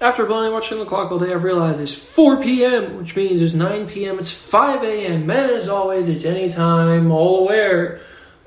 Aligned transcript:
After 0.00 0.24
blind 0.26 0.52
watching 0.52 0.78
the 0.78 0.84
clock 0.84 1.10
all 1.10 1.18
day, 1.18 1.32
I've 1.32 1.42
realized 1.42 1.80
it's 1.80 1.92
4 1.92 2.40
p.m., 2.40 2.98
which 2.98 3.16
means 3.16 3.40
it's 3.40 3.54
9 3.54 3.88
p.m., 3.88 4.20
it's 4.20 4.30
5 4.30 4.84
a.m., 4.84 5.28
and 5.28 5.50
as 5.50 5.68
always, 5.68 6.06
it's 6.06 6.24
anytime, 6.24 7.10
all 7.10 7.40
aware. 7.40 7.98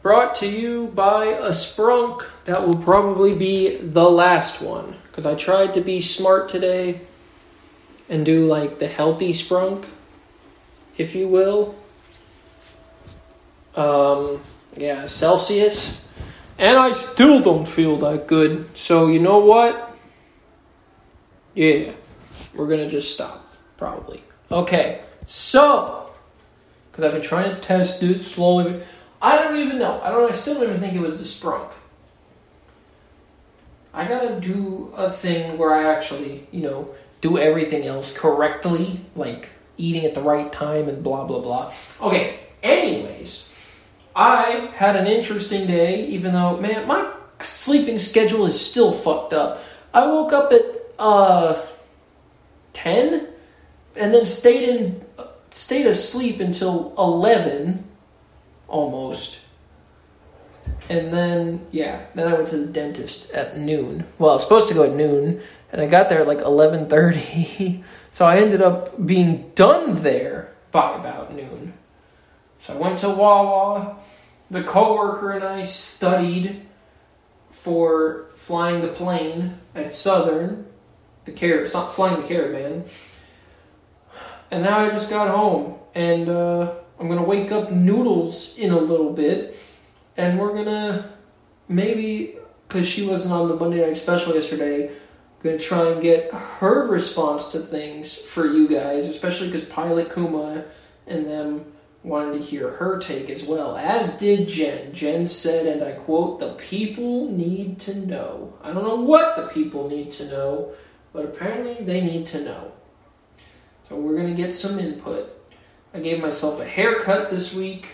Brought 0.02 0.36
to 0.36 0.48
you 0.48 0.88
by 0.96 1.26
a 1.26 1.50
sprunk 1.50 2.26
that 2.46 2.66
will 2.66 2.78
probably 2.78 3.36
be 3.38 3.76
the 3.76 4.10
last 4.10 4.62
one. 4.62 4.96
Because 5.08 5.26
I 5.26 5.36
tried 5.36 5.74
to 5.74 5.82
be 5.82 6.00
smart 6.00 6.48
today 6.48 7.02
and 8.08 8.26
do 8.26 8.46
like 8.46 8.80
the 8.80 8.88
healthy 8.88 9.34
sprunk, 9.34 9.86
if 10.98 11.16
you 11.16 11.28
will. 11.28 11.76
Um, 13.76 14.40
yeah, 14.78 15.06
Celsius. 15.06 16.08
And 16.58 16.78
I 16.78 16.94
still 16.94 17.42
don't 17.42 17.68
feel 17.68 17.98
that 17.98 18.28
good. 18.28 18.70
So, 18.76 19.08
you 19.08 19.20
know 19.20 19.40
what? 19.40 19.91
Yeah, 21.54 21.92
we're 22.56 22.68
gonna 22.68 22.90
just 22.90 23.14
stop, 23.14 23.46
probably. 23.78 24.24
Okay, 24.52 25.02
so, 25.26 26.10
because 26.92 27.04
I've 27.04 27.14
been 27.14 27.22
trying 27.22 27.54
to 27.56 27.62
test 27.62 28.04
it 28.04 28.20
slowly. 28.20 28.82
I 29.22 29.38
don't 29.38 29.58
even 29.58 29.78
know. 29.78 30.02
I 30.02 30.10
don't. 30.10 30.32
I 30.32 30.36
still 30.36 30.56
don't 30.56 30.64
even 30.64 30.80
think 30.80 30.94
it 30.94 31.02
was 31.02 31.18
the 31.18 31.24
sprunk. 31.24 31.70
I 33.94 34.08
gotta 34.08 34.40
do 34.40 34.94
a 34.96 35.12
thing 35.12 35.58
where 35.58 35.74
I 35.74 35.94
actually, 35.94 36.48
you 36.52 36.62
know, 36.62 36.96
do 37.20 37.38
everything 37.38 37.86
else 37.86 38.18
correctly, 38.18 39.02
like 39.16 39.50
eating 39.78 40.06
at 40.06 40.16
the 40.16 40.22
right 40.22 40.52
time 40.52 40.88
and 40.90 41.04
blah 41.04 41.26
blah 41.26 41.42
blah. 41.42 41.74
Okay. 42.02 42.40
Anyways, 42.64 43.52
I 44.16 44.72
had 44.76 44.96
an 44.96 45.08
interesting 45.08 45.68
day, 45.68 46.06
even 46.08 46.34
though 46.34 46.58
man, 46.58 46.88
my 46.88 47.12
sleeping 47.40 48.00
schedule 48.00 48.46
is 48.46 48.60
still 48.60 48.92
fucked 48.92 49.34
up. 49.34 49.64
I 49.94 50.08
woke 50.08 50.32
up 50.32 50.52
at 50.52 50.81
uh, 51.02 51.66
10 52.74 53.28
and 53.96 54.14
then 54.14 54.26
stayed 54.26 54.70
in 54.70 55.06
stayed 55.50 55.86
asleep 55.86 56.40
until 56.40 56.94
11 56.98 57.84
almost. 58.68 59.40
And 60.90 61.12
then 61.12 61.66
yeah 61.72 62.06
then 62.16 62.28
i 62.28 62.34
went 62.34 62.50
to 62.50 62.58
the 62.58 62.72
dentist 62.72 63.32
at 63.32 63.58
noon. 63.58 64.06
Well 64.20 64.30
i 64.30 64.34
was 64.34 64.44
supposed 64.44 64.70
to 64.70 64.76
go 64.76 64.84
at 64.84 64.94
noon 64.94 65.42
and 65.72 65.82
i 65.82 65.88
got 65.88 66.08
there 66.08 66.22
at 66.22 66.28
like 66.28 66.40
11.30 66.40 67.84
so 68.12 68.26
i 68.26 68.38
ended 68.38 68.62
up 68.62 69.06
being 69.06 69.52
done 69.56 70.02
there 70.02 70.54
by 70.72 70.96
about 70.96 71.34
noon. 71.34 71.74
So 72.62 72.76
i 72.76 72.78
went 72.78 73.00
to 73.00 73.10
wawa. 73.10 73.98
The 74.52 74.64
coworker 74.64 75.32
and 75.32 75.44
i 75.44 75.64
studied 75.64 76.66
for 77.50 78.26
flying 78.36 78.82
the 78.82 78.90
plane 78.90 79.58
at 79.76 79.92
southern 79.92 80.71
the 81.26 81.32
car 81.32 81.66
flying 81.66 82.22
the 82.22 82.28
Caravan. 82.28 82.86
And 84.50 84.64
now 84.64 84.80
I 84.80 84.90
just 84.90 85.10
got 85.10 85.34
home, 85.34 85.76
and 85.96 86.28
uh, 86.28 86.74
I'm 87.00 87.08
gonna 87.08 87.24
wake 87.24 87.52
up 87.52 87.72
Noodles 87.72 88.58
in 88.58 88.72
a 88.72 88.80
little 88.80 89.14
bit, 89.14 89.58
and 90.18 90.40
we're 90.40 90.54
gonna 90.54 91.12
maybe 91.68 92.36
because 92.68 92.88
she 92.88 93.06
wasn't 93.06 93.34
on 93.34 93.48
the 93.48 93.56
Monday 93.56 93.86
Night 93.86 93.98
Special 93.98 94.34
yesterday, 94.34 94.92
gonna 95.44 95.60
try 95.60 95.90
and 95.90 96.02
get 96.02 96.34
her 96.34 96.88
response 96.88 97.52
to 97.52 97.60
things 97.60 98.18
for 98.18 98.46
you 98.46 98.68
guys, 98.68 99.06
especially 99.06 99.48
because 99.48 99.66
Pilot 99.66 100.14
Kuma 100.14 100.66
and 101.08 101.26
them 101.26 101.66
wanted 102.04 102.42
to 102.42 102.48
hear 102.48 102.72
her 102.72 103.00
take 103.00 103.30
as 103.30 103.44
well, 103.44 103.78
as 103.78 104.18
did 104.18 104.48
Jen. 104.48 104.94
Jen 104.94 105.28
said, 105.28 105.66
and 105.68 105.84
I 105.84 105.92
quote, 105.92 106.40
The 106.40 106.54
people 106.54 107.30
need 107.30 107.80
to 107.82 107.96
know. 107.96 108.54
I 108.64 108.74
don't 108.74 108.84
know 108.84 108.96
what 108.96 109.36
the 109.36 109.48
people 109.48 109.90
need 109.90 110.12
to 110.14 110.28
know, 110.28 110.72
but 111.14 111.26
apparently 111.26 111.84
they 111.84 112.02
need 112.02 112.28
to 112.28 112.42
know. 112.42 112.72
So 113.84 113.96
we're 113.96 114.16
going 114.16 114.34
to 114.34 114.42
get 114.42 114.54
some 114.54 114.80
input. 114.80 115.30
I 115.94 116.00
gave 116.00 116.22
myself 116.22 116.60
a 116.62 116.66
haircut 116.66 117.30
this 117.30 117.54
week. 117.54 117.88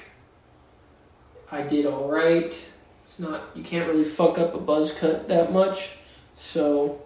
I 1.51 1.61
did 1.61 1.85
all 1.85 2.07
right. 2.07 2.69
It's 3.05 3.19
not 3.19 3.49
you 3.55 3.63
can't 3.63 3.87
really 3.87 4.03
fuck 4.03 4.37
up 4.37 4.53
a 4.53 4.59
buzz 4.59 4.93
cut 4.93 5.27
that 5.29 5.51
much. 5.51 5.97
So 6.35 7.01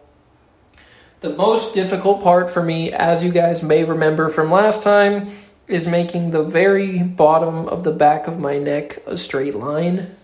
the 1.21 1.29
most 1.29 1.75
difficult 1.75 2.23
part 2.23 2.49
for 2.49 2.63
me, 2.63 2.91
as 2.91 3.23
you 3.23 3.31
guys 3.31 3.61
may 3.61 3.83
remember 3.83 4.27
from 4.27 4.51
last 4.51 4.83
time, 4.83 5.29
is 5.67 5.87
making 5.87 6.31
the 6.31 6.43
very 6.43 7.01
bottom 7.01 7.67
of 7.69 7.83
the 7.83 7.91
back 7.91 8.27
of 8.27 8.39
my 8.39 8.57
neck 8.57 8.97
a 9.05 9.17
straight 9.17 9.55
line. 9.55 10.15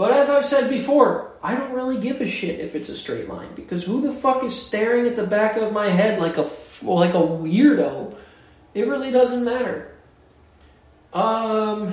But 0.00 0.12
as 0.12 0.30
I've 0.30 0.46
said 0.46 0.70
before, 0.70 1.30
I 1.42 1.54
don't 1.54 1.74
really 1.74 2.00
give 2.00 2.22
a 2.22 2.26
shit 2.26 2.58
if 2.58 2.74
it's 2.74 2.88
a 2.88 2.96
straight 2.96 3.28
line 3.28 3.54
because 3.54 3.84
who 3.84 4.00
the 4.00 4.14
fuck 4.14 4.42
is 4.42 4.58
staring 4.58 5.06
at 5.06 5.14
the 5.14 5.26
back 5.26 5.58
of 5.58 5.74
my 5.74 5.90
head 5.90 6.18
like 6.18 6.38
a 6.38 6.48
like 6.80 7.12
a 7.12 7.18
weirdo? 7.18 8.16
It 8.72 8.88
really 8.88 9.10
doesn't 9.10 9.44
matter. 9.44 9.94
Um, 11.12 11.92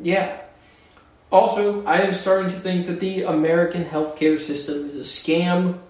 yeah. 0.00 0.40
Also, 1.32 1.84
I 1.84 2.02
am 2.02 2.14
starting 2.14 2.48
to 2.48 2.56
think 2.56 2.86
that 2.86 3.00
the 3.00 3.24
American 3.24 3.84
healthcare 3.84 4.40
system 4.40 4.88
is 4.88 4.94
a 4.94 5.00
scam. 5.00 5.80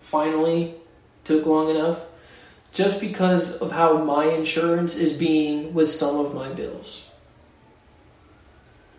Finally, 0.00 0.76
took 1.24 1.46
long 1.46 1.68
enough. 1.68 1.98
Just 2.72 3.00
because 3.00 3.56
of 3.56 3.72
how 3.72 3.98
my 4.04 4.26
insurance 4.26 4.94
is 4.94 5.14
being 5.14 5.74
with 5.74 5.90
some 5.90 6.24
of 6.24 6.32
my 6.32 6.50
bills. 6.50 7.10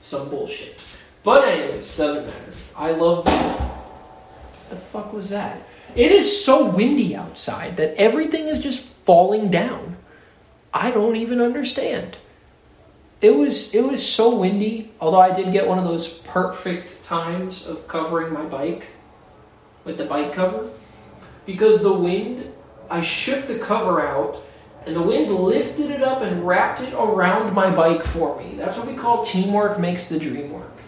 Some 0.01 0.29
bullshit. 0.29 0.85
But 1.23 1.47
anyways, 1.47 1.97
doesn't 1.97 2.25
matter. 2.25 2.53
I 2.75 2.91
love 2.91 3.25
that. 3.25 3.71
The 4.69 4.75
fuck 4.75 5.13
was 5.13 5.29
that? 5.29 5.61
It 5.95 6.11
is 6.11 6.43
so 6.43 6.65
windy 6.69 7.15
outside 7.15 7.77
that 7.77 7.95
everything 7.95 8.47
is 8.47 8.61
just 8.61 8.79
falling 8.79 9.49
down. 9.49 9.97
I 10.73 10.91
don't 10.91 11.15
even 11.15 11.41
understand. 11.41 12.17
It 13.21 13.35
was 13.35 13.75
it 13.75 13.81
was 13.81 14.07
so 14.07 14.33
windy, 14.37 14.91
although 15.01 15.19
I 15.19 15.33
did 15.33 15.51
get 15.51 15.67
one 15.67 15.77
of 15.77 15.83
those 15.83 16.07
perfect 16.19 17.03
times 17.03 17.67
of 17.67 17.87
covering 17.87 18.31
my 18.31 18.45
bike 18.45 18.87
with 19.83 19.97
the 19.97 20.05
bike 20.05 20.31
cover 20.31 20.69
because 21.45 21.81
the 21.81 21.91
wind 21.91 22.53
I 22.89 23.01
shook 23.01 23.47
the 23.47 23.59
cover 23.59 24.05
out 24.05 24.41
and 24.85 24.95
the 24.95 25.01
wind 25.01 25.29
lifted 25.31 25.91
it 25.91 26.01
up 26.01 26.21
and 26.21 26.47
wrapped 26.47 26.81
it 26.81 26.93
around 26.93 27.53
my 27.53 27.69
bike 27.69 28.03
for 28.03 28.39
me. 28.39 28.55
That's 28.55 28.77
what 28.77 28.87
we 28.87 28.93
call 28.93 29.25
teamwork 29.25 29.79
makes 29.79 30.07
the 30.07 30.17
dream 30.17 30.53
work. 30.53 30.78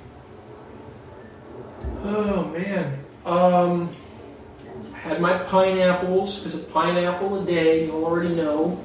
Oh 2.03 2.45
man. 2.45 2.97
Um, 3.25 3.89
had 4.93 5.19
my 5.19 5.37
pineapples 5.39 6.39
because 6.39 6.55
a 6.59 6.63
pineapple 6.63 7.41
a 7.41 7.45
day. 7.45 7.85
You 7.85 7.93
already 7.93 8.35
know. 8.35 8.79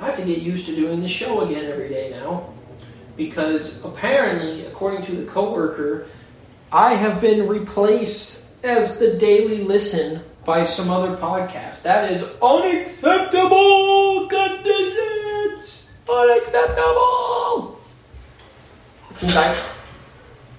I 0.00 0.06
have 0.06 0.16
to 0.16 0.24
get 0.24 0.38
used 0.38 0.66
to 0.66 0.76
doing 0.76 1.00
the 1.00 1.08
show 1.08 1.40
again 1.40 1.64
every 1.64 1.88
day 1.88 2.10
now, 2.10 2.52
because 3.16 3.82
apparently, 3.82 4.66
according 4.66 5.02
to 5.02 5.12
the 5.12 5.24
coworker, 5.24 6.06
I 6.70 6.94
have 6.94 7.20
been 7.20 7.48
replaced 7.48 8.46
as 8.62 8.98
the 8.98 9.14
daily 9.14 9.64
listen 9.64 10.22
by 10.44 10.64
some 10.64 10.90
other 10.90 11.16
podcast. 11.16 11.82
That 11.82 12.12
is 12.12 12.22
unacceptable 12.42 14.26
conditions. 14.28 15.92
Unacceptable. 16.08 17.80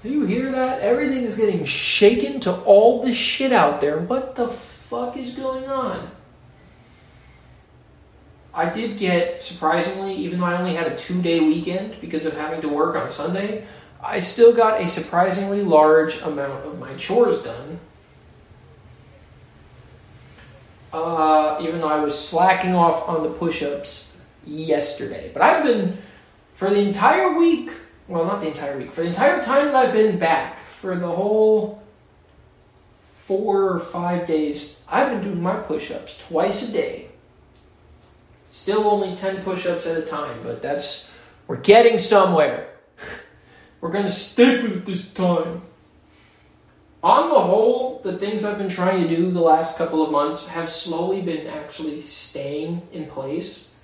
Do 0.03 0.09
you 0.09 0.25
hear 0.25 0.51
that? 0.51 0.81
Everything 0.81 1.23
is 1.23 1.37
getting 1.37 1.65
shaken 1.65 2.39
to 2.41 2.53
all 2.61 3.01
the 3.01 3.13
shit 3.13 3.51
out 3.51 3.79
there. 3.79 3.99
What 3.99 4.35
the 4.35 4.47
fuck 4.47 5.17
is 5.17 5.33
going 5.33 5.65
on? 5.65 6.11
I 8.53 8.69
did 8.69 8.97
get, 8.97 9.43
surprisingly, 9.43 10.15
even 10.15 10.39
though 10.39 10.47
I 10.47 10.57
only 10.57 10.73
had 10.73 10.91
a 10.91 10.95
two 10.95 11.21
day 11.21 11.39
weekend 11.39 11.99
because 12.01 12.25
of 12.25 12.33
having 12.33 12.61
to 12.61 12.69
work 12.69 12.95
on 12.95 13.09
Sunday, 13.09 13.65
I 14.01 14.19
still 14.19 14.53
got 14.53 14.81
a 14.81 14.87
surprisingly 14.87 15.63
large 15.63 16.21
amount 16.21 16.65
of 16.65 16.79
my 16.79 16.95
chores 16.95 17.41
done. 17.41 17.79
Uh, 20.93 21.59
even 21.61 21.81
though 21.81 21.89
I 21.89 21.99
was 21.99 22.17
slacking 22.17 22.73
off 22.73 23.07
on 23.09 23.23
the 23.23 23.29
push 23.29 23.61
ups 23.61 24.17
yesterday. 24.45 25.29
But 25.33 25.41
I've 25.41 25.63
been, 25.63 25.97
for 26.53 26.69
the 26.69 26.79
entire 26.79 27.37
week, 27.37 27.71
well, 28.07 28.25
not 28.25 28.39
the 28.39 28.47
entire 28.47 28.77
week, 28.77 28.91
for 28.91 29.01
the 29.01 29.07
entire 29.07 29.41
time 29.41 29.67
that 29.67 29.75
I've 29.75 29.93
been 29.93 30.17
back, 30.17 30.59
for 30.59 30.95
the 30.95 31.07
whole 31.07 31.83
four 33.01 33.69
or 33.69 33.79
five 33.79 34.25
days, 34.25 34.83
I've 34.87 35.09
been 35.09 35.21
doing 35.21 35.41
my 35.41 35.57
push 35.57 35.91
ups 35.91 36.17
twice 36.27 36.69
a 36.69 36.71
day. 36.71 37.07
Still 38.45 38.87
only 38.87 39.15
10 39.15 39.43
push 39.43 39.65
ups 39.65 39.85
at 39.85 39.97
a 39.97 40.03
time, 40.03 40.37
but 40.43 40.61
that's, 40.61 41.13
we're 41.47 41.57
getting 41.57 41.99
somewhere. 41.99 42.69
we're 43.81 43.91
going 43.91 44.05
to 44.05 44.11
stick 44.11 44.63
with 44.63 44.77
it 44.77 44.85
this 44.85 45.11
time. 45.11 45.61
On 47.03 47.29
the 47.29 47.39
whole, 47.39 47.99
the 48.03 48.17
things 48.17 48.45
I've 48.45 48.57
been 48.57 48.69
trying 48.69 49.07
to 49.07 49.13
do 49.13 49.29
the 49.29 49.41
last 49.41 49.77
couple 49.77 50.03
of 50.03 50.11
months 50.11 50.47
have 50.47 50.69
slowly 50.69 51.21
been 51.21 51.47
actually 51.47 52.01
staying 52.03 52.81
in 52.93 53.07
place. 53.07 53.75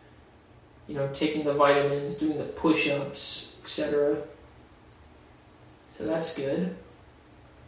You 0.87 0.95
know, 0.95 1.09
taking 1.13 1.43
the 1.43 1.53
vitamins, 1.53 2.15
doing 2.15 2.37
the 2.37 2.45
push 2.45 2.89
ups, 2.89 3.52
etc. 3.63 4.17
So 5.91 6.05
that's 6.05 6.35
good. 6.35 6.75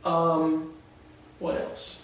Um, 0.03 0.73
what 1.39 1.59
else? 1.59 2.01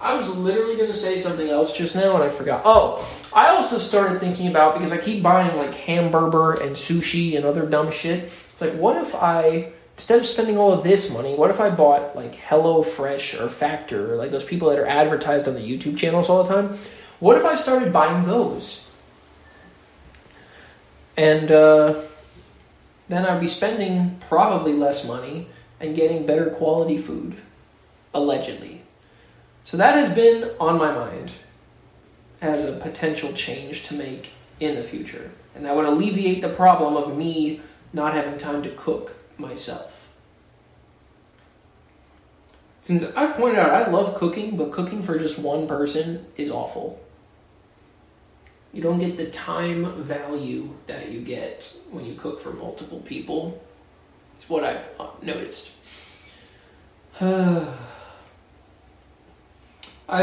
I 0.00 0.14
was 0.14 0.36
literally 0.36 0.76
going 0.76 0.90
to 0.90 0.96
say 0.96 1.18
something 1.18 1.48
else 1.48 1.76
just 1.76 1.96
now 1.96 2.14
and 2.14 2.22
I 2.22 2.28
forgot. 2.28 2.62
Oh, 2.64 3.06
I 3.34 3.48
also 3.48 3.78
started 3.78 4.20
thinking 4.20 4.48
about 4.48 4.74
because 4.74 4.92
I 4.92 4.98
keep 4.98 5.22
buying 5.22 5.56
like 5.56 5.74
hamburger 5.74 6.52
and 6.52 6.76
sushi 6.76 7.36
and 7.36 7.44
other 7.44 7.66
dumb 7.66 7.90
shit. 7.90 8.24
It's 8.24 8.60
like, 8.60 8.74
what 8.74 8.96
if 8.96 9.14
I 9.14 9.72
instead 9.96 10.20
of 10.20 10.26
spending 10.26 10.58
all 10.58 10.72
of 10.72 10.84
this 10.84 11.12
money, 11.12 11.34
what 11.34 11.50
if 11.50 11.60
I 11.60 11.70
bought 11.70 12.16
like 12.16 12.34
Hello 12.34 12.82
Fresh 12.82 13.34
or 13.34 13.48
Factor, 13.48 14.12
or 14.12 14.16
like 14.16 14.30
those 14.30 14.44
people 14.44 14.68
that 14.70 14.78
are 14.78 14.86
advertised 14.86 15.48
on 15.48 15.54
the 15.54 15.60
YouTube 15.60 15.96
channels 15.96 16.28
all 16.28 16.42
the 16.42 16.52
time? 16.54 16.76
What 17.20 17.36
if 17.36 17.44
I 17.44 17.54
started 17.54 17.92
buying 17.92 18.26
those? 18.26 18.83
And 21.16 21.50
uh, 21.50 22.00
then 23.08 23.24
I'd 23.24 23.40
be 23.40 23.46
spending 23.46 24.18
probably 24.28 24.72
less 24.72 25.06
money 25.06 25.48
and 25.80 25.94
getting 25.94 26.26
better 26.26 26.46
quality 26.46 26.98
food, 26.98 27.36
allegedly. 28.12 28.82
So 29.62 29.76
that 29.76 29.94
has 29.94 30.14
been 30.14 30.50
on 30.58 30.78
my 30.78 30.92
mind 30.92 31.32
as 32.40 32.68
a 32.68 32.72
potential 32.72 33.32
change 33.32 33.86
to 33.86 33.94
make 33.94 34.30
in 34.60 34.74
the 34.74 34.82
future. 34.82 35.30
And 35.54 35.64
that 35.64 35.76
would 35.76 35.86
alleviate 35.86 36.42
the 36.42 36.48
problem 36.48 36.96
of 36.96 37.16
me 37.16 37.60
not 37.92 38.14
having 38.14 38.38
time 38.38 38.62
to 38.62 38.70
cook 38.70 39.16
myself. 39.38 40.12
Since 42.80 43.04
I've 43.16 43.34
pointed 43.36 43.58
out 43.58 43.70
I 43.70 43.90
love 43.90 44.14
cooking, 44.14 44.56
but 44.56 44.72
cooking 44.72 45.02
for 45.02 45.18
just 45.18 45.38
one 45.38 45.66
person 45.66 46.26
is 46.36 46.50
awful. 46.50 47.00
You 48.74 48.82
don't 48.82 48.98
get 48.98 49.16
the 49.16 49.30
time 49.30 50.02
value 50.02 50.68
that 50.88 51.12
you 51.12 51.20
get 51.20 51.72
when 51.92 52.04
you 52.04 52.16
cook 52.16 52.40
for 52.40 52.52
multiple 52.52 52.98
people. 52.98 53.62
It's 54.36 54.50
what 54.50 54.64
I've 54.64 54.84
noticed. 55.22 55.70
I 57.20 57.76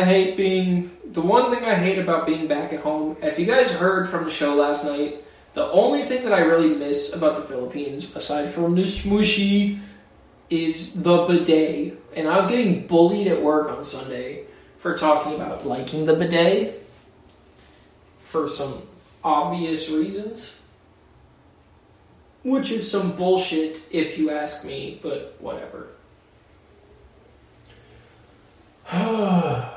hate 0.03 0.35
being 0.35 0.91
the 1.05 1.21
one 1.21 1.49
thing 1.49 1.63
I 1.63 1.75
hate 1.75 1.97
about 1.97 2.27
being 2.27 2.47
back 2.47 2.73
at 2.73 2.81
home. 2.81 3.15
If 3.21 3.39
you 3.39 3.45
guys 3.45 3.71
heard 3.71 4.09
from 4.09 4.25
the 4.25 4.31
show 4.31 4.53
last 4.53 4.85
night, 4.85 5.23
the 5.53 5.71
only 5.71 6.03
thing 6.03 6.25
that 6.25 6.33
I 6.33 6.39
really 6.39 6.75
miss 6.75 7.15
about 7.15 7.37
the 7.37 7.43
Philippines, 7.43 8.13
aside 8.13 8.53
from 8.53 8.75
the 8.75 8.83
smushy, 8.83 9.79
is 10.49 11.01
the 11.01 11.25
bidet. 11.25 11.97
And 12.17 12.27
I 12.27 12.35
was 12.35 12.47
getting 12.47 12.85
bullied 12.85 13.27
at 13.27 13.41
work 13.41 13.71
on 13.71 13.85
Sunday 13.85 14.43
for 14.79 14.97
talking 14.97 15.35
about 15.35 15.65
liking 15.65 16.05
the 16.05 16.15
bidet 16.15 16.80
for 18.31 18.47
some 18.47 18.81
obvious 19.23 19.89
reasons. 19.89 20.61
Which 22.43 22.71
is 22.71 22.89
some 22.89 23.15
bullshit 23.15 23.81
if 23.91 24.17
you 24.17 24.31
ask 24.31 24.65
me, 24.65 24.99
but 25.03 25.35
whatever. 25.39 25.89
I 28.91 29.71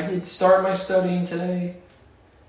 did 0.00 0.26
start 0.26 0.62
my 0.62 0.74
studying 0.74 1.26
today. 1.26 1.74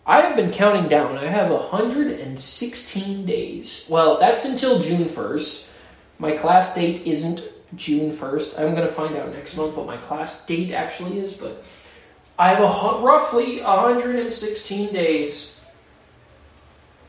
I 0.06 0.22
have 0.22 0.36
been 0.36 0.52
counting 0.52 0.88
down. 0.88 1.18
I 1.18 1.28
have 1.28 1.50
116 1.50 3.26
days. 3.26 3.88
Well, 3.90 4.20
that's 4.20 4.46
until 4.46 4.80
June 4.82 5.06
1st. 5.06 5.70
My 6.20 6.38
class 6.38 6.76
date 6.76 7.08
isn't 7.08 7.42
June 7.76 8.12
1st. 8.12 8.60
I'm 8.60 8.76
going 8.76 8.88
to 8.88 8.94
find 8.94 9.16
out 9.16 9.34
next 9.34 9.58
month 9.58 9.76
what 9.76 9.88
my 9.88 9.98
class 9.98 10.46
date 10.46 10.72
actually 10.72 11.20
is, 11.20 11.36
but 11.36 11.64
I 12.38 12.50
have 12.50 12.60
a, 12.60 13.04
roughly 13.04 13.62
116 13.62 14.94
days 14.94 15.60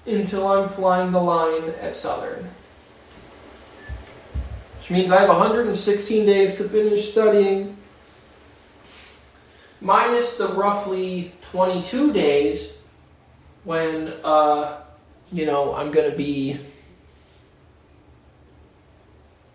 until 0.06 0.46
I'm 0.46 0.68
flying 0.68 1.12
the 1.12 1.20
line 1.20 1.70
at 1.80 1.94
Southern. 1.96 2.48
Which 4.78 4.90
means 4.90 5.12
I 5.12 5.20
have 5.20 5.28
116 5.28 6.26
days 6.26 6.56
to 6.56 6.68
finish 6.68 7.12
studying, 7.12 7.76
minus 9.80 10.38
the 10.38 10.48
roughly 10.48 11.32
22 11.52 12.12
days 12.12 12.82
when 13.64 14.12
uh, 14.24 14.80
you 15.32 15.46
know 15.46 15.74
I'm 15.74 15.92
going 15.92 16.10
to 16.10 16.16
be 16.16 16.58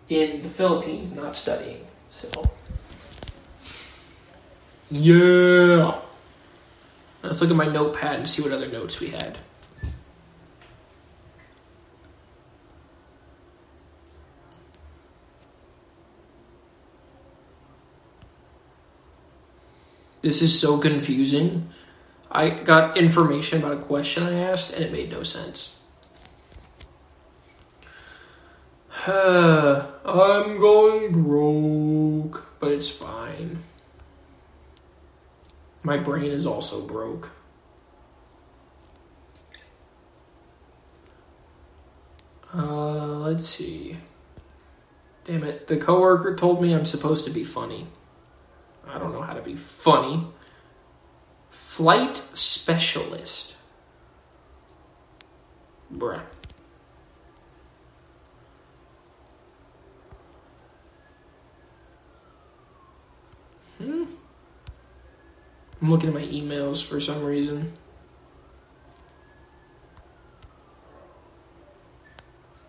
in 0.08 0.42
the 0.42 0.48
Philippines, 0.48 1.14
not 1.14 1.36
studying. 1.36 1.84
So, 2.08 2.30
yeah. 4.90 6.00
Let's 7.22 7.40
look 7.40 7.50
at 7.50 7.56
my 7.56 7.66
notepad 7.66 8.16
and 8.16 8.28
see 8.28 8.42
what 8.42 8.52
other 8.52 8.68
notes 8.68 9.00
we 9.00 9.08
had. 9.08 9.38
This 20.20 20.42
is 20.42 20.58
so 20.58 20.78
confusing. 20.78 21.70
I 22.30 22.50
got 22.50 22.96
information 22.96 23.60
about 23.60 23.72
a 23.72 23.82
question 23.82 24.24
I 24.24 24.34
asked 24.34 24.74
and 24.74 24.84
it 24.84 24.92
made 24.92 25.10
no 25.10 25.22
sense. 25.22 25.78
I'm 29.06 30.58
going 30.58 31.12
broke, 31.12 32.46
but 32.60 32.72
it's 32.72 32.88
fine. 32.88 33.60
My 35.88 35.96
brain 35.96 36.30
is 36.32 36.44
also 36.44 36.82
broke. 36.82 37.30
Uh, 42.54 43.20
let's 43.20 43.48
see. 43.48 43.96
Damn 45.24 45.44
it. 45.44 45.66
The 45.66 45.78
coworker 45.78 46.36
told 46.36 46.60
me 46.60 46.74
I'm 46.74 46.84
supposed 46.84 47.24
to 47.24 47.30
be 47.30 47.42
funny. 47.42 47.86
I 48.86 48.98
don't 48.98 49.14
know 49.14 49.22
how 49.22 49.32
to 49.32 49.40
be 49.40 49.56
funny. 49.56 50.26
Flight 51.48 52.18
specialist. 52.18 53.56
Bruh. 55.90 56.20
Hmm. 63.78 64.04
I'm 65.80 65.90
looking 65.90 66.08
at 66.08 66.14
my 66.14 66.22
emails 66.22 66.84
for 66.84 67.00
some 67.00 67.22
reason. 67.22 67.72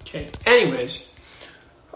Okay, 0.02 0.30
anyways. 0.46 1.14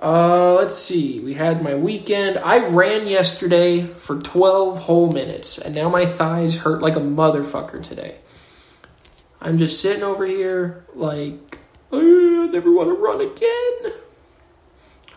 Uh, 0.02 0.54
let's 0.56 0.78
see. 0.78 1.20
We 1.20 1.34
had 1.36 1.64
my 1.64 1.76
weekend. 1.76 2.38
I 2.38 2.68
ran 2.68 3.08
yesterday 3.08 3.88
for 3.88 4.20
12 4.20 4.80
whole 4.80 5.12
minutes, 5.12 5.58
and 5.58 5.74
now 5.74 5.88
my 5.88 6.06
thighs 6.06 6.58
hurt 6.58 6.82
like 6.82 6.96
a 6.96 7.00
motherfucker 7.00 7.82
today. 7.82 8.18
I'm 9.40 9.58
just 9.58 9.82
sitting 9.82 10.04
over 10.04 10.26
here 10.26 10.86
like, 10.94 11.60
I 11.92 12.50
never 12.52 12.72
want 12.72 12.90
to 12.90 12.94
run 12.94 13.22
again. 13.22 13.94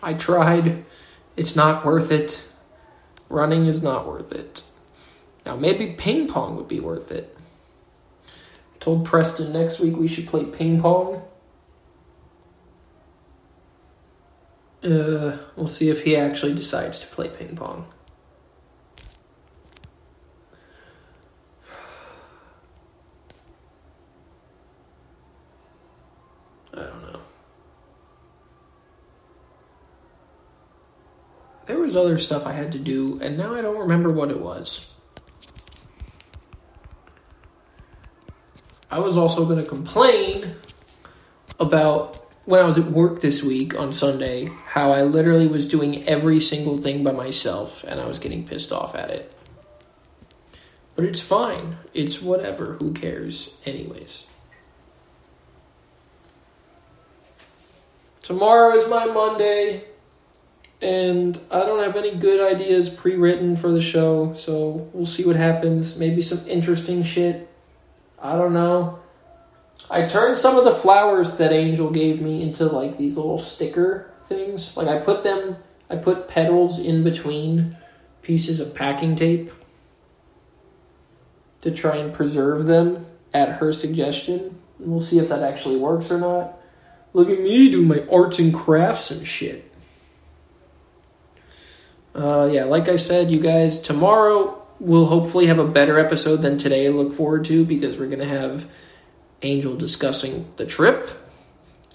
I 0.01 0.13
tried. 0.13 0.85
It's 1.35 1.55
not 1.55 1.85
worth 1.85 2.11
it. 2.11 2.47
Running 3.29 3.65
is 3.65 3.83
not 3.83 4.07
worth 4.07 4.31
it. 4.31 4.61
Now, 5.47 5.55
maybe 5.55 5.93
ping 5.93 6.27
pong 6.27 6.57
would 6.57 6.67
be 6.67 6.81
worth 6.81 7.09
it. 7.09 7.33
I 8.27 8.77
told 8.81 9.05
Preston 9.05 9.53
next 9.53 9.79
week 9.79 9.95
we 9.95 10.09
should 10.09 10.27
play 10.27 10.43
ping 10.43 10.81
pong. 10.81 11.21
Uh, 14.83 15.37
we'll 15.55 15.67
see 15.67 15.87
if 15.87 16.03
he 16.03 16.17
actually 16.17 16.53
decides 16.53 16.99
to 16.99 17.07
play 17.07 17.29
ping 17.29 17.55
pong. 17.55 17.87
I 26.73 26.81
don't 26.81 27.13
know. 27.13 27.19
There 31.67 31.79
was 31.79 31.95
other 31.95 32.17
stuff 32.19 32.45
I 32.45 32.51
had 32.51 32.73
to 32.73 32.79
do, 32.79 33.17
and 33.21 33.37
now 33.37 33.55
I 33.55 33.61
don't 33.61 33.79
remember 33.79 34.09
what 34.11 34.29
it 34.29 34.41
was. 34.41 34.93
I 38.89 38.99
was 38.99 39.17
also 39.17 39.45
going 39.45 39.57
to 39.57 39.65
complain 39.65 40.55
about 41.59 42.15
when 42.45 42.61
I 42.61 42.63
was 42.63 42.77
at 42.77 42.85
work 42.85 43.19
this 43.19 43.43
week 43.43 43.77
on 43.77 43.91
Sunday, 43.91 44.49
how 44.67 44.93
I 44.93 45.03
literally 45.03 45.47
was 45.47 45.67
doing 45.67 46.07
every 46.07 46.39
single 46.39 46.77
thing 46.77 47.03
by 47.03 47.11
myself 47.11 47.83
and 47.83 47.99
I 47.99 48.05
was 48.05 48.19
getting 48.19 48.47
pissed 48.47 48.71
off 48.71 48.95
at 48.95 49.09
it. 49.09 49.33
But 50.95 51.05
it's 51.05 51.21
fine. 51.21 51.77
It's 51.93 52.21
whatever. 52.21 52.73
Who 52.79 52.93
cares, 52.93 53.57
anyways? 53.65 54.27
Tomorrow 58.21 58.75
is 58.75 58.89
my 58.89 59.05
Monday, 59.05 59.83
and 60.81 61.39
I 61.51 61.59
don't 61.59 61.83
have 61.83 61.95
any 61.95 62.15
good 62.15 62.41
ideas 62.41 62.89
pre 62.89 63.15
written 63.15 63.55
for 63.55 63.71
the 63.71 63.79
show, 63.79 64.33
so 64.33 64.89
we'll 64.91 65.05
see 65.05 65.23
what 65.23 65.35
happens. 65.35 65.97
Maybe 65.99 66.21
some 66.21 66.45
interesting 66.47 67.03
shit. 67.03 67.46
I 68.27 68.35
don't 68.35 68.51
know. 68.53 68.99
I 69.89 70.05
turned 70.05 70.37
some 70.37 70.57
of 70.57 70.65
the 70.65 70.73
flowers 70.73 71.37
that 71.37 71.53
Angel 71.53 71.89
gave 71.89 72.21
me 72.21 72.43
into 72.43 72.65
like 72.65 72.97
these 72.97 73.15
little 73.15 73.39
sticker 73.39 74.11
things. 74.23 74.75
Like 74.75 74.89
I 74.89 74.99
put 74.99 75.23
them, 75.23 75.55
I 75.89 75.95
put 75.95 76.27
petals 76.27 76.77
in 76.77 77.05
between 77.05 77.77
pieces 78.23 78.59
of 78.59 78.75
packing 78.75 79.15
tape 79.15 79.49
to 81.61 81.71
try 81.71 81.95
and 81.95 82.13
preserve 82.13 82.65
them 82.65 83.05
at 83.33 83.47
her 83.47 83.71
suggestion. 83.71 84.59
We'll 84.77 84.99
see 84.99 85.19
if 85.19 85.29
that 85.29 85.41
actually 85.41 85.77
works 85.77 86.11
or 86.11 86.19
not. 86.19 86.59
Look 87.13 87.29
at 87.29 87.39
me 87.39 87.71
do 87.71 87.81
my 87.81 88.05
arts 88.11 88.39
and 88.39 88.53
crafts 88.53 89.09
and 89.09 89.25
shit. 89.25 89.71
Uh, 92.13 92.49
yeah, 92.51 92.65
like 92.65 92.89
I 92.89 92.97
said, 92.97 93.31
you 93.31 93.39
guys, 93.39 93.79
tomorrow 93.81 94.56
we'll 94.79 95.07
hopefully 95.07 95.47
have 95.47 95.59
a 95.59 95.67
better 95.67 95.97
episode 95.97 96.37
than 96.37 96.57
today 96.57 96.85
to 96.87 96.91
look 96.91 97.13
forward 97.13 97.45
to 97.45 97.65
because 97.65 97.97
we're 97.97 98.07
going 98.07 98.19
to 98.19 98.25
have 98.25 98.69
Angel 99.41 99.75
discussing 99.75 100.51
the 100.57 100.65
trip. 100.65 101.09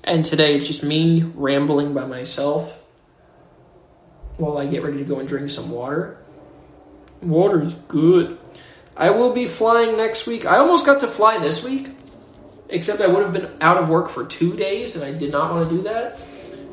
And 0.05 0.25
today 0.25 0.57
it's 0.57 0.67
just 0.67 0.83
me 0.83 1.23
rambling 1.35 1.95
by 1.95 2.07
myself 2.07 2.81
while 4.37 4.59
I 4.59 4.67
get 4.67 4.83
ready 4.83 4.99
to 4.99 5.05
go 5.05 5.21
and 5.21 5.29
drink 5.29 5.51
some 5.51 5.71
water. 5.71 6.19
Water's 7.21 7.75
good. 7.87 8.39
I 8.97 9.11
will 9.11 9.33
be 9.33 9.47
flying 9.47 9.97
next 9.97 10.27
week. 10.27 10.45
I 10.45 10.59
almost 10.59 10.85
got 10.85 11.01
to 11.01 11.09
fly 11.09 11.39
this 11.39 11.65
week, 11.65 11.89
except 12.69 13.01
I 13.01 13.07
would 13.07 13.23
have 13.23 13.33
been 13.33 13.51
out 13.61 13.79
of 13.79 13.89
work 13.89 14.09
for 14.09 14.27
two 14.27 14.57
days, 14.57 14.97
and 14.97 15.05
I 15.05 15.17
did 15.17 15.31
not 15.31 15.53
want 15.53 15.69
to 15.69 15.77
do 15.77 15.83
that. 15.83 16.19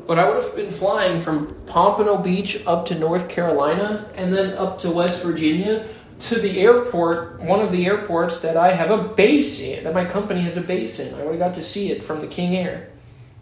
But 0.09 0.17
I 0.17 0.27
would 0.27 0.43
have 0.43 0.55
been 0.55 0.71
flying 0.71 1.19
from 1.19 1.53
Pompano 1.67 2.17
Beach 2.17 2.65
up 2.65 2.87
to 2.87 2.97
North 2.97 3.29
Carolina 3.29 4.09
and 4.15 4.33
then 4.33 4.57
up 4.57 4.79
to 4.79 4.89
West 4.89 5.23
Virginia 5.23 5.85
to 6.21 6.39
the 6.39 6.59
airport, 6.59 7.39
one 7.39 7.59
of 7.59 7.71
the 7.71 7.85
airports 7.85 8.41
that 8.41 8.57
I 8.57 8.73
have 8.73 8.89
a 8.89 9.03
base 9.03 9.61
in, 9.61 9.83
that 9.83 9.93
my 9.93 10.05
company 10.05 10.41
has 10.41 10.57
a 10.57 10.61
base 10.61 10.99
in. 10.99 11.13
I 11.13 11.23
would 11.25 11.33
have 11.35 11.39
got 11.39 11.53
to 11.53 11.63
see 11.63 11.91
it 11.91 12.03
from 12.03 12.21
the 12.21 12.25
King 12.25 12.55
Air. 12.55 12.89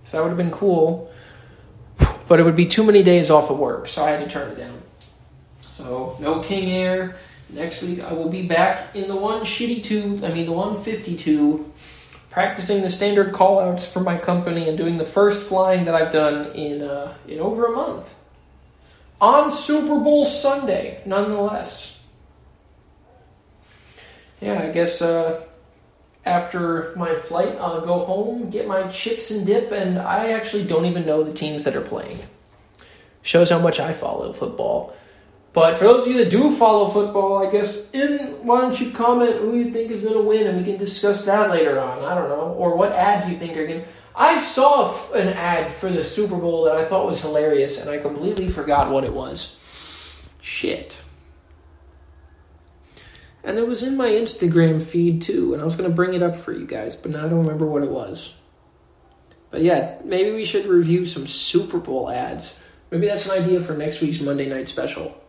So 0.03 0.17
that 0.17 0.23
would 0.23 0.27
have 0.27 0.37
been 0.37 0.51
cool. 0.51 1.09
But 2.27 2.41
it 2.41 2.43
would 2.43 2.57
be 2.57 2.65
too 2.65 2.83
many 2.83 3.01
days 3.01 3.31
off 3.31 3.49
of 3.49 3.57
work, 3.57 3.87
so 3.87 4.03
I 4.03 4.11
had 4.11 4.19
to 4.19 4.29
turn 4.29 4.51
it 4.51 4.57
down. 4.57 4.81
So 5.61 6.17
no 6.19 6.41
King 6.41 6.69
Air. 6.71 7.15
Next 7.49 7.81
week 7.81 8.03
I 8.03 8.11
will 8.11 8.27
be 8.27 8.45
back 8.45 8.93
in 8.93 9.07
the 9.07 9.15
one 9.15 9.43
shitty 9.43 9.85
two, 9.85 10.19
I 10.21 10.33
mean 10.33 10.45
the 10.45 10.51
152, 10.51 11.73
practicing 12.37 12.83
the 12.83 12.89
standard 12.91 13.33
callouts 13.33 13.91
for 13.91 13.99
my 13.99 14.15
company 14.15 14.69
and 14.69 14.77
doing 14.77 14.97
the 14.97 15.03
first 15.03 15.49
flying 15.49 15.85
that 15.85 15.95
I've 15.95 16.11
done 16.11 16.51
in 16.51 16.83
uh, 16.83 17.15
in 17.27 17.39
over 17.39 17.65
a 17.65 17.71
month. 17.71 18.13
On 19.19 19.51
Super 19.51 19.99
Bowl 19.99 20.23
Sunday, 20.23 21.01
nonetheless 21.03 21.97
yeah, 24.39 24.61
I 24.61 24.69
guess 24.69 25.01
uh, 25.01 25.43
after 26.25 26.93
my 26.95 27.15
flight, 27.15 27.57
I'll 27.59 27.81
go 27.81 27.99
home, 27.99 28.51
get 28.51 28.67
my 28.67 28.87
chips 28.89 29.31
and 29.31 29.43
dip, 29.45 29.71
and 29.71 29.97
I 29.97 30.33
actually 30.33 30.65
don't 30.65 30.85
even 30.85 31.07
know 31.07 31.23
the 31.23 31.33
teams 31.33 31.65
that 31.65 31.75
are 31.75 31.81
playing. 31.81 32.19
Shows 33.23 33.49
how 33.49 33.59
much 33.59 33.79
I 33.79 33.93
follow 33.93 34.31
football. 34.31 34.95
But 35.53 35.75
for 35.75 35.85
those 35.85 36.05
of 36.05 36.11
you 36.11 36.17
that 36.23 36.29
do 36.29 36.51
follow 36.51 36.89
football, 36.89 37.45
I 37.45 37.49
guess 37.49 37.89
in 37.91 38.17
why 38.45 38.61
don't 38.61 38.79
you 38.79 38.91
comment 38.91 39.37
who 39.37 39.57
you 39.57 39.71
think 39.71 39.91
is 39.91 40.01
going 40.01 40.13
to 40.13 40.21
win, 40.21 40.47
and 40.47 40.57
we 40.57 40.63
can 40.63 40.77
discuss 40.77 41.25
that 41.25 41.49
later 41.49 41.79
on. 41.79 42.03
I 42.03 42.13
don't 42.13 42.29
know, 42.29 42.53
or 42.57 42.77
what 42.77 42.91
ads 42.91 43.29
you 43.29 43.37
think 43.37 43.57
are 43.57 43.65
going. 43.65 43.83
I 44.15 44.39
saw 44.39 45.11
an 45.13 45.29
ad 45.29 45.71
for 45.71 45.89
the 45.89 46.03
Super 46.03 46.37
Bowl 46.37 46.65
that 46.65 46.75
I 46.75 46.85
thought 46.85 47.05
was 47.05 47.21
hilarious, 47.21 47.81
and 47.81 47.89
I 47.89 47.97
completely 47.97 48.49
forgot 48.49 48.91
what 48.91 49.05
it 49.05 49.13
was. 49.13 49.59
Shit. 50.41 51.01
And 53.43 53.57
it 53.57 53.67
was 53.67 53.81
in 53.81 53.95
my 53.95 54.09
Instagram 54.09 54.81
feed 54.81 55.21
too, 55.21 55.53
and 55.53 55.61
I 55.61 55.65
was 55.65 55.75
going 55.75 55.89
to 55.89 55.95
bring 55.95 56.13
it 56.13 56.23
up 56.23 56.35
for 56.35 56.51
you 56.51 56.65
guys, 56.65 56.95
but 56.95 57.11
now 57.11 57.25
I 57.25 57.29
don't 57.29 57.39
remember 57.39 57.65
what 57.65 57.83
it 57.83 57.89
was. 57.89 58.35
But 59.51 59.61
yeah, 59.61 59.99
maybe 60.03 60.31
we 60.31 60.45
should 60.45 60.65
review 60.65 61.05
some 61.05 61.27
Super 61.27 61.77
Bowl 61.77 62.09
ads. 62.09 62.61
Maybe 62.91 63.07
that's 63.07 63.25
an 63.25 63.41
idea 63.41 63.61
for 63.61 63.73
next 63.73 64.01
week's 64.01 64.19
Monday 64.19 64.49
night 64.49 64.67
special. 64.67 65.21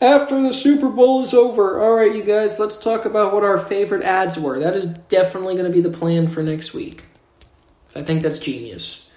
After 0.00 0.42
the 0.42 0.52
Super 0.52 0.88
Bowl 0.88 1.22
is 1.22 1.32
over, 1.32 1.82
all 1.82 1.94
right, 1.94 2.14
you 2.14 2.22
guys, 2.22 2.58
let's 2.58 2.76
talk 2.76 3.04
about 3.04 3.32
what 3.32 3.44
our 3.44 3.58
favorite 3.58 4.02
ads 4.02 4.38
were. 4.38 4.58
That 4.58 4.74
is 4.74 4.86
definitely 4.86 5.54
going 5.54 5.70
to 5.70 5.72
be 5.72 5.80
the 5.80 5.96
plan 5.96 6.28
for 6.28 6.42
next 6.42 6.74
week. 6.74 7.04
I 7.94 8.02
think 8.02 8.22
that's 8.22 8.38
genius. 8.38 9.12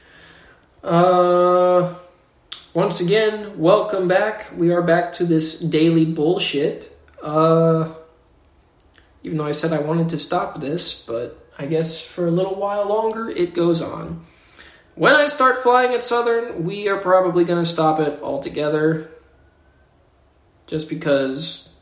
Uh, 0.83 1.95
once 2.73 3.01
again, 3.01 3.57
welcome 3.57 4.07
back. 4.07 4.51
We 4.55 4.71
are 4.71 4.83
back 4.83 5.13
to 5.13 5.25
this 5.25 5.59
daily 5.59 6.05
bullshit. 6.05 6.95
Uh, 7.21 7.91
even 9.23 9.39
though 9.39 9.47
I 9.47 9.51
said 9.51 9.73
I 9.73 9.79
wanted 9.79 10.09
to 10.09 10.17
stop 10.17 10.61
this, 10.61 11.03
but 11.05 11.43
I 11.57 11.65
guess 11.65 11.99
for 11.99 12.27
a 12.27 12.31
little 12.31 12.55
while 12.55 12.87
longer, 12.87 13.29
it 13.29 13.55
goes 13.55 13.81
on. 13.81 14.23
When 14.93 15.15
I 15.15 15.27
start 15.27 15.57
flying 15.57 15.93
at 15.93 16.03
Southern, 16.03 16.63
we 16.63 16.87
are 16.87 16.97
probably 16.97 17.43
going 17.43 17.63
to 17.63 17.69
stop 17.69 17.99
it 17.99 18.21
altogether. 18.21 19.09
Just 20.67 20.89
because, 20.89 21.79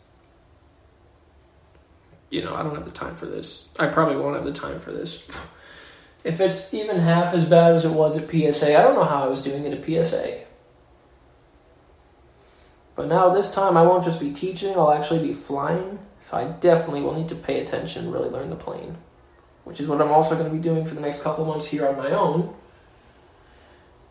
you 2.29 2.43
know, 2.43 2.55
I 2.55 2.63
don't 2.63 2.75
have 2.75 2.85
the 2.85 2.91
time 2.91 3.15
for 3.15 3.25
this. 3.25 3.73
I 3.79 3.87
probably 3.87 4.15
won't 4.15 4.35
have 4.35 4.45
the 4.45 4.51
time 4.51 4.79
for 4.79 4.91
this. 4.91 5.29
If 6.23 6.39
it's 6.39 6.73
even 6.73 6.97
half 6.97 7.33
as 7.33 7.47
bad 7.47 7.73
as 7.73 7.85
it 7.85 7.91
was 7.91 8.17
at 8.17 8.29
PSA, 8.29 8.77
I 8.77 8.83
don't 8.83 8.95
know 8.95 9.03
how 9.03 9.23
I 9.23 9.27
was 9.27 9.43
doing 9.43 9.63
it 9.65 9.73
at 9.73 9.85
PSA. 9.85 10.45
But 12.95 13.07
now 13.07 13.33
this 13.33 13.53
time 13.53 13.75
I 13.75 13.83
won't 13.83 14.03
just 14.03 14.19
be 14.19 14.31
teaching, 14.31 14.73
I'll 14.75 14.91
actually 14.91 15.25
be 15.25 15.33
flying. 15.33 15.99
So 16.21 16.37
I 16.37 16.45
definitely 16.45 17.01
will 17.01 17.13
need 17.13 17.29
to 17.29 17.35
pay 17.35 17.59
attention 17.59 18.05
and 18.05 18.13
really 18.13 18.29
learn 18.29 18.49
the 18.49 18.55
plane. 18.55 18.97
Which 19.65 19.79
is 19.79 19.87
what 19.87 20.01
I'm 20.01 20.11
also 20.11 20.35
going 20.35 20.49
to 20.49 20.55
be 20.55 20.61
doing 20.61 20.85
for 20.85 20.95
the 20.95 21.01
next 21.01 21.21
couple 21.21 21.45
months 21.45 21.67
here 21.67 21.87
on 21.87 21.97
my 21.97 22.11
own. 22.11 22.55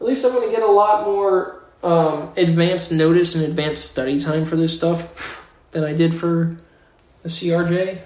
At 0.01 0.07
least 0.07 0.25
I'm 0.25 0.33
going 0.33 0.49
to 0.49 0.55
get 0.55 0.63
a 0.63 0.71
lot 0.71 1.05
more 1.05 1.64
um, 1.85 2.33
advanced 2.37 2.93
notice 2.93 3.35
and 3.35 3.45
advanced 3.45 3.91
study 3.91 4.19
time 4.19 4.45
for 4.45 4.57
this 4.57 4.75
stuff 4.75 5.47
than 5.73 5.85
I 5.85 5.93
did 5.93 6.15
for 6.15 6.57
the 7.23 7.29
CRJ. 7.29 8.01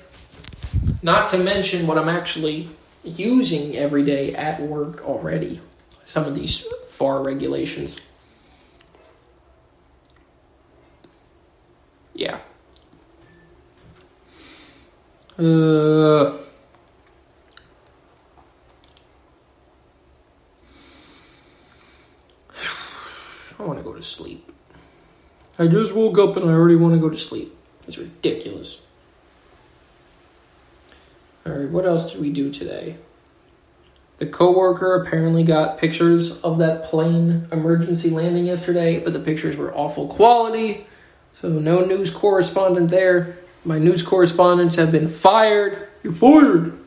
Not 1.03 1.29
to 1.31 1.39
mention 1.39 1.87
what 1.87 1.99
I'm 1.99 2.09
actually 2.09 2.69
using 3.05 3.77
every 3.77 4.03
day 4.03 4.35
at 4.35 4.61
work 4.61 5.07
already. 5.07 5.61
Some 6.05 6.25
of 6.25 6.35
these 6.35 6.67
FAR 6.89 7.23
regulations. 7.23 8.01
yeah. 12.19 12.41
Uh, 15.39 16.37
I 23.59 23.65
want 23.65 23.79
to 23.79 23.85
go 23.85 23.93
to 23.93 24.03
sleep. 24.03 24.53
I 25.59 25.67
just 25.67 25.93
woke 25.93 26.19
up 26.19 26.37
and 26.37 26.49
I 26.49 26.53
already 26.53 26.77
want 26.77 26.95
to 26.95 27.00
go 27.00 27.11
to 27.11 27.17
sleep. 27.17 27.57
It's 27.87 27.99
ridiculous. 27.99 28.87
Alright, 31.47 31.71
what 31.71 31.87
else 31.87 32.12
did 32.12 32.21
we 32.21 32.31
do 32.31 32.53
today? 32.53 32.97
The 34.19 34.27
coworker 34.27 34.95
apparently 34.95 35.45
got 35.45 35.79
pictures 35.79 36.41
of 36.43 36.59
that 36.59 36.85
plane 36.85 37.49
emergency 37.50 38.11
landing 38.11 38.47
yesterday, 38.47 38.99
but 38.99 39.12
the 39.12 39.21
pictures 39.21 39.57
were 39.57 39.73
awful 39.75 40.09
quality. 40.09 40.87
So 41.35 41.49
no 41.49 41.85
news 41.85 42.11
correspondent 42.11 42.91
there. 42.91 43.38
My 43.65 43.79
news 43.79 44.03
correspondents 44.03 44.77
have 44.77 44.93
been 44.93 45.09
fired. 45.09 45.88
You're 46.03 46.12
fired. 46.12 46.79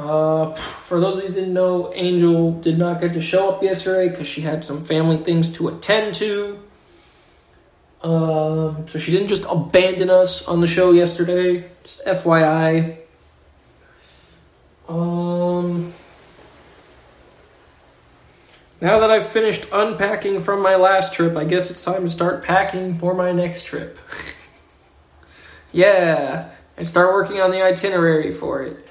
Uh, 0.00 0.54
for 0.54 0.98
those 0.98 1.18
of 1.18 1.24
you 1.24 1.28
who 1.28 1.34
didn't 1.34 1.52
know, 1.52 1.92
Angel 1.94 2.52
did 2.52 2.78
not 2.78 3.02
get 3.02 3.12
to 3.12 3.20
show 3.20 3.50
up 3.50 3.62
yesterday 3.62 4.08
because 4.08 4.26
she 4.26 4.40
had 4.40 4.64
some 4.64 4.82
family 4.82 5.18
things 5.18 5.52
to 5.52 5.68
attend 5.68 6.14
to. 6.14 6.58
Um, 8.02 8.88
so 8.88 8.98
she 8.98 9.12
didn't 9.12 9.28
just 9.28 9.44
abandon 9.46 10.08
us 10.08 10.48
on 10.48 10.62
the 10.62 10.66
show 10.66 10.92
yesterday. 10.92 11.68
Just 11.82 12.02
FYI. 12.06 12.96
Um, 14.88 15.92
now 18.80 19.00
that 19.00 19.10
I've 19.10 19.26
finished 19.26 19.66
unpacking 19.70 20.40
from 20.40 20.62
my 20.62 20.76
last 20.76 21.12
trip, 21.12 21.36
I 21.36 21.44
guess 21.44 21.70
it's 21.70 21.84
time 21.84 22.04
to 22.04 22.10
start 22.10 22.42
packing 22.42 22.94
for 22.94 23.12
my 23.12 23.32
next 23.32 23.64
trip. 23.64 23.98
yeah, 25.72 26.52
and 26.78 26.88
start 26.88 27.12
working 27.12 27.42
on 27.42 27.50
the 27.50 27.62
itinerary 27.62 28.32
for 28.32 28.62
it. 28.62 28.86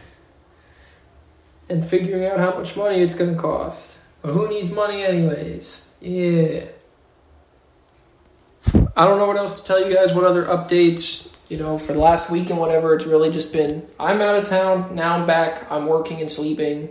And 1.70 1.86
figuring 1.86 2.26
out 2.26 2.40
how 2.40 2.58
much 2.58 2.76
money 2.76 3.02
it's 3.02 3.14
going 3.14 3.36
to 3.36 3.40
cost. 3.40 3.98
But 4.22 4.34
who 4.34 4.50
needs 4.50 4.72
money, 4.72 5.04
anyways? 5.04 5.92
Yeah. 6.02 6.66
I 8.98 9.06
don't 9.06 9.18
know 9.18 9.28
what 9.28 9.38
else 9.38 9.62
to 9.62 9.66
tell 9.66 9.88
you 9.88 9.94
guys, 9.94 10.14
what 10.14 10.26
other 10.26 10.46
updates, 10.46 11.34
you 11.48 11.58
know, 11.58 11.78
for 11.78 11.94
the 11.94 12.00
last 12.00 12.30
week 12.30 12.50
and 12.50 12.60
whatever. 12.60 12.96
It's 12.96 13.06
really 13.06 13.32
just 13.32 13.54
been 13.54 13.88
I'm 14.00 14.20
out 14.22 14.36
of 14.36 14.46
town, 14.46 14.96
now 14.96 15.16
I'm 15.16 15.26
back, 15.26 15.72
I'm 15.72 15.86
working 15.86 16.20
and 16.20 16.30
sleeping 16.30 16.90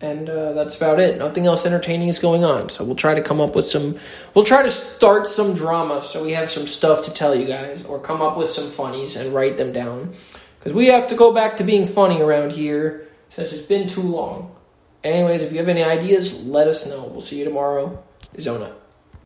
and 0.00 0.30
uh, 0.30 0.52
that's 0.52 0.76
about 0.76 0.98
it. 0.98 1.18
Nothing 1.18 1.46
else 1.46 1.66
entertaining 1.66 2.08
is 2.08 2.18
going 2.18 2.44
on. 2.44 2.70
So 2.70 2.84
we'll 2.84 2.96
try 2.96 3.14
to 3.14 3.22
come 3.22 3.40
up 3.40 3.54
with 3.54 3.66
some. 3.66 3.98
We'll 4.34 4.44
try 4.44 4.62
to 4.62 4.70
start 4.70 5.26
some 5.26 5.54
drama 5.54 6.02
so 6.02 6.24
we 6.24 6.32
have 6.32 6.50
some 6.50 6.66
stuff 6.66 7.04
to 7.04 7.10
tell 7.10 7.34
you 7.34 7.46
guys, 7.46 7.84
or 7.84 7.98
come 7.98 8.22
up 8.22 8.36
with 8.36 8.48
some 8.48 8.70
funnies 8.70 9.16
and 9.16 9.34
write 9.34 9.56
them 9.56 9.72
down, 9.72 10.14
because 10.58 10.72
we 10.72 10.86
have 10.86 11.08
to 11.08 11.14
go 11.14 11.32
back 11.32 11.56
to 11.56 11.64
being 11.64 11.86
funny 11.86 12.22
around 12.22 12.52
here 12.52 13.06
since 13.30 13.52
it's 13.52 13.66
been 13.66 13.88
too 13.88 14.02
long. 14.02 14.54
Anyways, 15.02 15.42
if 15.42 15.52
you 15.52 15.58
have 15.58 15.68
any 15.68 15.82
ideas, 15.82 16.46
let 16.46 16.68
us 16.68 16.86
know. 16.86 17.04
We'll 17.04 17.22
see 17.22 17.38
you 17.38 17.44
tomorrow. 17.44 18.02
Zona. 18.38 18.74